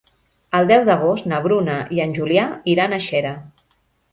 El 0.59 0.69
deu 0.71 0.85
d'agost 0.87 1.27
na 1.33 1.41
Bruna 1.43 1.77
i 1.99 2.03
en 2.07 2.17
Julià 2.17 2.49
iran 2.77 2.97
a 2.99 3.03
Xera. 3.11 3.35